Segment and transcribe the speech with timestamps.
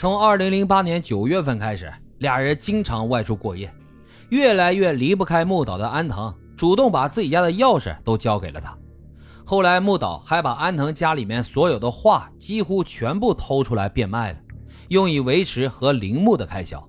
[0.00, 3.70] 从二零零八年九月份开始，俩人经常外出过夜，
[4.30, 8.74] 越来越离不开木岛的安藤主动把自己家的钥匙都交给了他。
[9.44, 14.38] 后来，木岛还把安藤家里面所有的画几乎全部偷出来变卖了，
[14.88, 16.82] 用以维持和铃木的开销。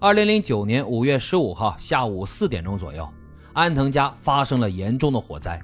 [0.00, 3.06] 二零零九年五月十五号下午四点钟左右，
[3.52, 5.60] 安藤家发生了严重的火灾，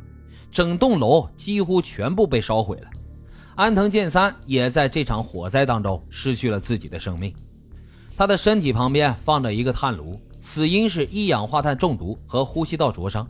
[0.53, 2.91] 整栋楼几乎全部被烧毁了。
[3.61, 7.31] 安藤健三也在这场火灾当中失去了自己的生命，
[8.17, 13.29] 他的身体旁边放着一个炭炉，死因是一氧化碳中毒和呼吸道灼伤。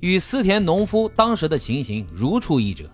[0.00, 2.84] 与思田农夫当时的情形如出一辙。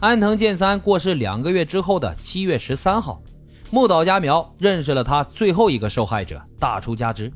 [0.00, 3.22] 安藤健三过世两个月之后的七月十三号，
[3.70, 7.30] 木岛佳苗认识了他最后一个受害者大出家之。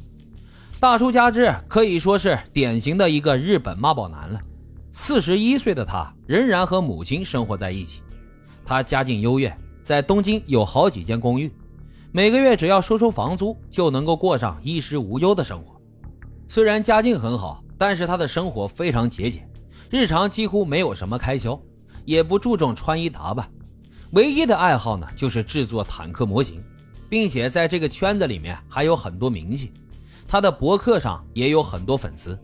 [0.81, 4.41] 大出家之可以说是典型的一个日本妈宝男了。
[4.95, 8.01] 四十一岁的他仍然和母亲生活在一起。
[8.69, 11.51] 他家境优越，在东京有好几间公寓，
[12.13, 15.81] 每个月只要收收房租就能够过上衣食无忧的生活。
[16.47, 17.65] 虽然家境很好。
[17.81, 19.49] 但是他的生活非常节俭，
[19.89, 21.57] 日常几乎没有什么开销，
[22.05, 23.49] 也不注重穿衣打扮，
[24.11, 26.61] 唯一的爱好呢就是制作坦克模型，
[27.09, 29.73] 并且在这个圈子里面还有很多名气。
[30.27, 32.37] 他的博客上也有很多粉丝。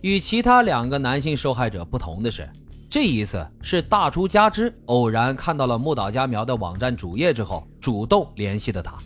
[0.00, 2.50] 与其他两个男性受害者不同的是，
[2.96, 8.96] 这一次是大出家之偶然看到了木岛佳苗的网站主页之后，主动联系的他。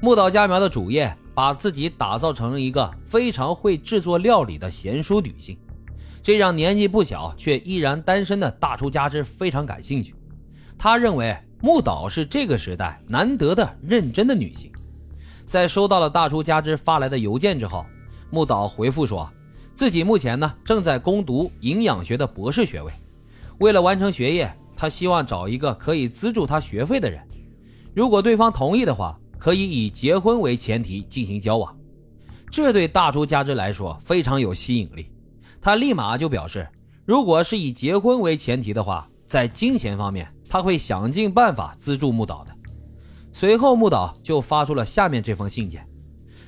[0.00, 1.16] 木岛佳苗的主页。
[1.32, 5.56] 把自己打造成一个非常会制作料理的贤淑女性，
[6.20, 10.14] 这让年纪不小却依然单身的大出家之非常感兴趣。
[10.76, 14.70] 他认为木岛是这个时代难得的认真的女性。
[15.46, 17.86] 在收到了大出家之发来的邮件之后，
[18.30, 19.30] 木岛回复说，
[19.72, 22.92] 自己目前呢正在攻读营养学的博士学位，
[23.62, 27.26] 为了完成学业，他希望找一个可以资助他学费的人。
[27.94, 29.18] 如果对方同意的话。
[29.42, 31.76] 可以以结婚为前提进行交往，
[32.48, 35.10] 这对大出家之来说非常有吸引力。
[35.60, 36.64] 他立马就表示，
[37.04, 42.54] 如果是以结婚为前提的话，在金钱方面他会想尽办法资助木岛的。
[43.32, 45.84] 随后，木岛就发出了下面这封信件：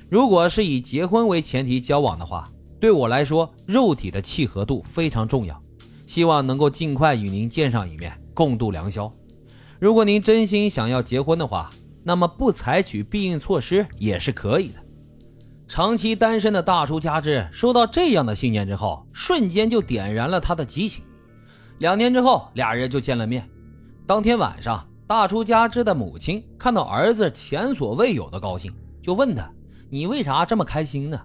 [0.09, 2.49] 如果是以结婚为前提交往的话，
[2.79, 5.61] 对我来说，肉体的契合度非常重要，
[6.15, 9.11] 希望能够尽快与您见上一面，共度良宵。
[9.81, 11.69] 如果您真心想要结婚的话。
[12.07, 14.75] 那么不采取避孕措施也是可以的。
[15.67, 21.03] 长期单身的大出家之收到这样的信件之后，瞬间就点燃了他的激情。
[21.79, 23.49] 两年之后，俩人就见了面。
[24.07, 28.71] 当天晚上，大出家之的母亲看到儿子前所未有的高兴，
[29.03, 29.51] 就问他
[29.89, 31.19] ：“你为啥这么开心呢？”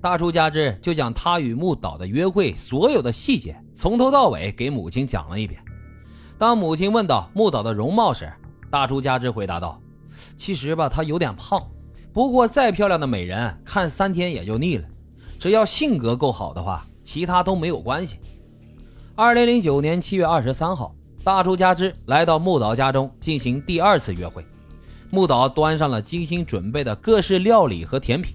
[0.00, 5.62] 大出家之就将他与木岛的约会所有的细节从头到尾给母亲讲了一遍。
[6.38, 8.32] 当母亲问到木岛的容貌时，
[8.70, 9.78] 大出家之回答道。
[10.34, 11.62] 其实吧，她有点胖，
[12.10, 14.88] 不过再漂亮的美人看三天也就腻了。
[15.38, 18.18] 只要性格够好的话，其他都没有关系。
[19.14, 24.42] 二零零九年七月二十三号，大出家之来到木岛家中进行第二次约会。
[25.10, 28.34] 木岛端上了精心准备的各式料理和甜品。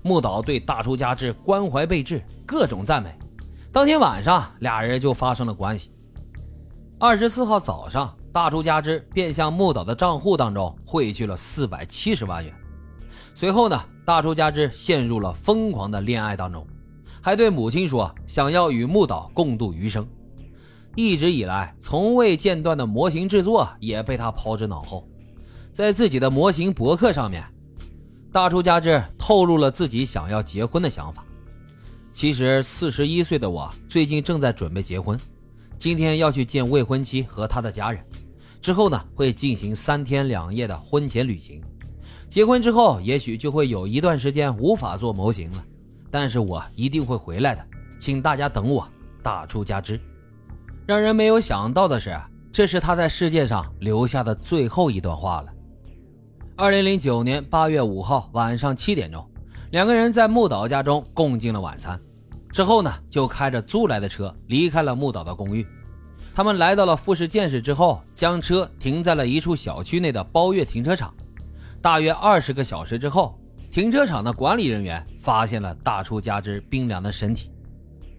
[0.00, 3.10] 木岛对大出家之关怀备至，各种赞美。
[3.78, 5.92] 当天晚上，俩人就发生了关系。
[6.98, 8.12] 二十四号早上。
[8.32, 12.52] 大出家之便向木岛的账户当中汇去了四百七十万元。
[13.36, 16.66] 随后呢，大出家之陷入了疯狂的恋爱当中，
[17.22, 20.04] 还对母亲说想要与木岛共度余生。
[20.96, 25.06] 一直以来从未间断的模型制作也被他抛之脑后。
[25.72, 27.44] 在自己的模型博客上面，
[28.32, 31.24] 大出家之透露了自己想要结婚的想法。
[32.18, 35.16] 其实四十一岁的我最近正在准备结婚，
[35.78, 38.04] 今天要去见未婚妻和她的家人。
[38.60, 41.62] 之后呢，会进行三天两夜的婚前旅行。
[42.28, 45.64] 结婚之后，也许就会有一段时间无法做模型了，
[46.10, 47.64] 但是我一定会回来的，
[48.00, 48.84] 请大家等我。
[49.22, 50.00] 大出家之，
[50.88, 52.20] 让人没有想到的是，
[52.52, 55.52] 这是他在世界上留下的最后一段话了。
[56.56, 59.24] 二零零九年八月五号晚上七点钟，
[59.70, 61.96] 两个人在木岛家中共进了晚餐，
[62.50, 65.66] 之后呢，就开着租来的车离开了木岛的公寓。
[66.34, 71.12] 他们来到了富士见识之后，将车停在了一处小区内的包月停车场。
[71.82, 73.38] 大约二十个小时之后，
[73.70, 77.50] 停车场的管理人员发现了大出家之冰凉的身体。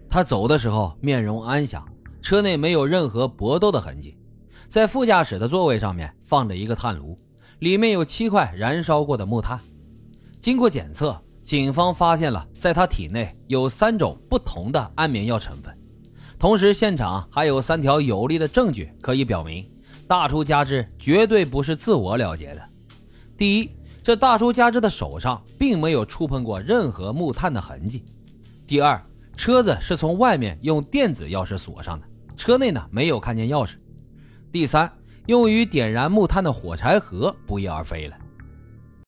[0.08, 1.86] 他走的时候面容安详，
[2.20, 4.16] 车内没有任何搏斗的痕迹。
[4.68, 7.18] 在副驾驶的座位上面放着一个炭炉，
[7.58, 9.58] 里面有七块燃烧过的木炭。
[10.40, 15.76] 经过检测，警方发现了在他体内有三种不同的安眠药成分。
[16.38, 19.64] 同时，现场还有三条有力的证据可以表明，
[20.06, 22.62] 大出家之绝对不是自我了结的。
[23.36, 23.70] 第一，
[24.02, 28.00] 这大叔加之的手上并没有触碰过任何木炭的痕迹；
[28.66, 29.02] 第二，
[29.36, 33.72] 车子是从外面用电子钥匙锁上的，车内呢没有看见钥匙；
[34.50, 34.90] 第三，
[35.26, 38.16] 用于点燃木炭的火柴盒不翼而飞了。